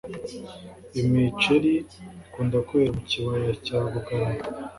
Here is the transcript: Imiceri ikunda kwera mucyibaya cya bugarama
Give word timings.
Imiceri 1.01 1.73
ikunda 2.25 2.57
kwera 2.67 2.91
mucyibaya 2.95 3.51
cya 3.65 3.77
bugarama 3.91 4.41